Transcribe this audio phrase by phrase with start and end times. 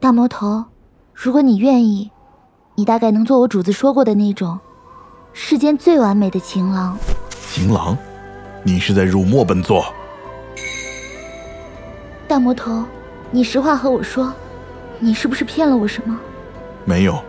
[0.00, 0.64] 大魔头，
[1.12, 2.08] 如果你愿意，
[2.76, 4.56] 你大概能做我主子说过的那种
[5.32, 6.96] 世间最完美的情郎。
[7.50, 7.96] 情郎，
[8.62, 9.84] 你是在辱没本座？
[12.28, 12.84] 大魔头，
[13.32, 14.32] 你实话和我说，
[15.00, 16.16] 你是不是骗了我什么？
[16.84, 17.20] 没有。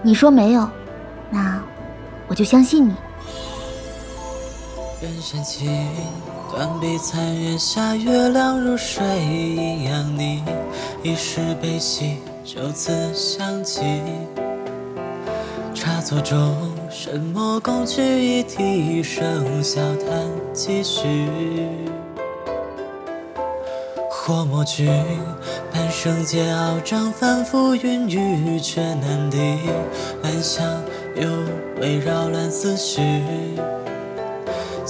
[0.00, 0.70] 你说没有，
[1.28, 1.60] 那
[2.28, 2.94] 我就相信你。
[5.02, 5.88] 人间情，
[6.52, 10.42] 断壁残垣下，月亮如水一样你，
[11.00, 13.82] 一世悲喜，就此相弃。
[15.72, 16.56] 茶座中，
[16.90, 21.28] 什么共聚一体，声笑谈几许。
[24.10, 24.88] 或莫君，
[25.72, 29.38] 半生煎熬，张帆浮云雨，却难敌。
[30.24, 30.66] 暗香
[31.14, 31.28] 又
[31.80, 33.00] 围绕乱思绪。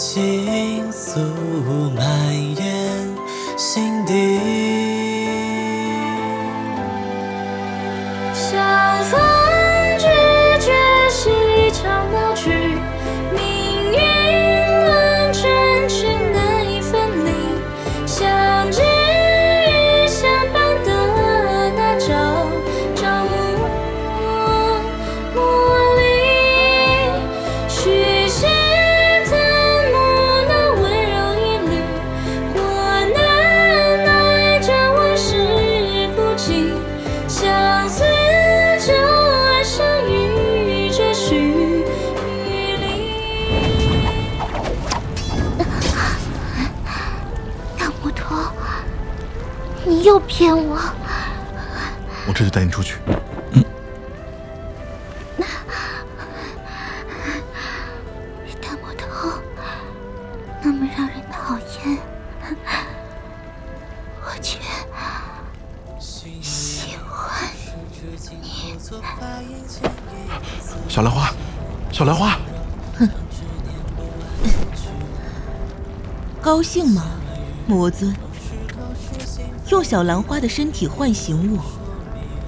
[0.01, 1.21] 情愫
[1.95, 3.07] 蔓延
[3.59, 4.80] 心底。
[49.87, 50.79] 又骗我！
[52.27, 52.97] 我这就带你出去。
[53.53, 53.65] 嗯。
[58.61, 59.07] 大魔头
[60.63, 61.99] 那么让人讨厌，
[64.23, 64.59] 我却
[65.99, 67.51] 喜欢
[68.31, 68.79] 你。
[70.89, 71.33] 小兰花，
[71.91, 72.39] 小兰花。
[72.99, 73.09] 哼。
[76.43, 77.05] 高兴吗，
[77.67, 78.15] 魔尊？
[79.71, 81.63] 用小兰花的身体唤醒我，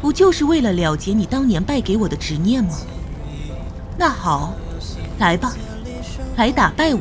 [0.00, 2.74] 不就是为了了结你当年败给我的执念吗？
[3.96, 4.54] 那好，
[5.20, 5.52] 来吧，
[6.36, 7.00] 来打败我。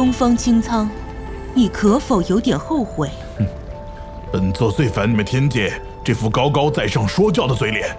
[0.00, 0.88] 东方清仓，
[1.52, 3.10] 你可否有点后悔？
[3.36, 3.46] 哼，
[4.32, 7.94] 本座最烦你们天界这副高高在上说教的嘴脸。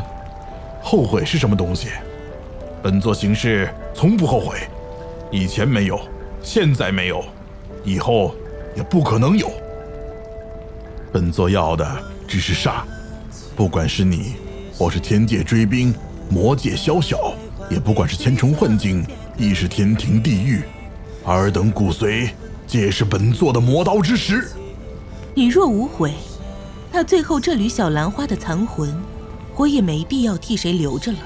[0.84, 1.88] 后悔是什么东西？
[2.82, 4.58] 本座行事从不后悔，
[5.30, 5.98] 以前没有，
[6.42, 7.24] 现在没有，
[7.82, 8.34] 以后
[8.76, 9.50] 也不可能有。
[11.10, 11.90] 本座要的
[12.28, 12.84] 只是杀，
[13.56, 14.34] 不管是你，
[14.76, 15.94] 或是天界追兵、
[16.28, 17.32] 魔界宵小，
[17.70, 19.02] 也不管是千重幻境，
[19.36, 20.62] 亦是天庭地狱。
[21.24, 22.30] 尔等骨髓，
[22.66, 24.46] 皆是本座的磨刀之石。
[25.34, 26.12] 你若无悔，
[26.92, 28.94] 那最后这缕小兰花的残魂，
[29.56, 31.18] 我也没必要替谁留着了。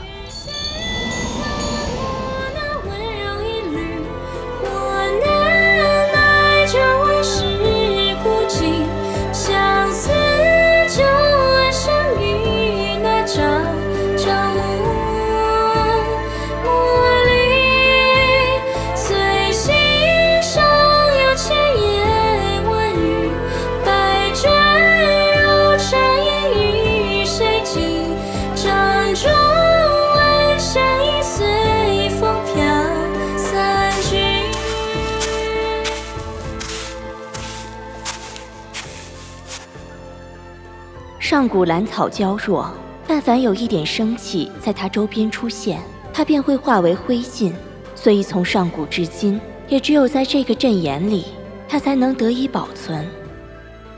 [41.28, 42.72] 上古兰草娇弱，
[43.06, 45.78] 但凡有一点生气在它周边出现，
[46.10, 47.52] 它便会化为灰烬。
[47.94, 49.38] 所以从上古至今，
[49.68, 51.26] 也只有在这个阵眼里，
[51.68, 53.06] 它才能得以保存。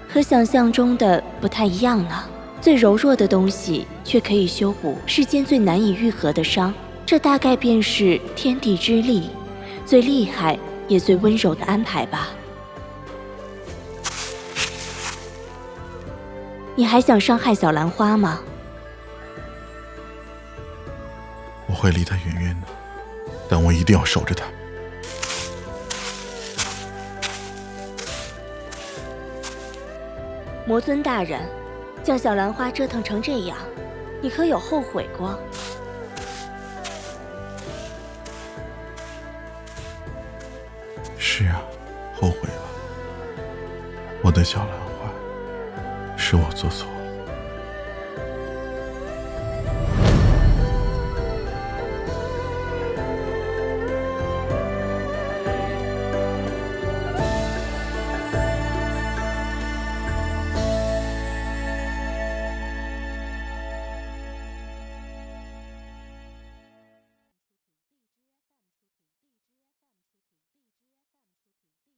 [0.08, 2.24] 和想象中的不太一样呢。
[2.60, 6.74] 最柔弱的东西，却可以修补世间最难以愈合的伤。
[7.06, 9.30] 这大概便是天地之力，
[9.86, 12.30] 最厉害也最温柔的安排吧。
[16.76, 18.40] 你还想伤害小兰花吗？
[21.66, 22.66] 我会离他远远的，
[23.48, 24.44] 但我一定要守着他。
[30.66, 31.40] 魔尊大人，
[32.02, 33.56] 将小兰花折腾成这样，
[34.22, 35.38] 你可有后悔过？
[41.18, 41.62] 是啊，
[42.14, 42.62] 后悔了。
[44.22, 44.89] 我的小兰花，
[46.30, 46.99] 是我做错。